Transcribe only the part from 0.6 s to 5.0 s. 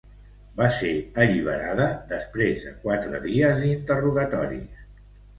ser alliberada després de quatre dies d'interrogatoris.